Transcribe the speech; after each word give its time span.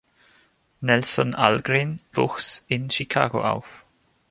Nelson 0.81 1.33
Algren 1.35 1.99
wuchs 2.15 2.63
in 2.67 2.89
Chicago 2.89 3.39
auf. 3.47 3.83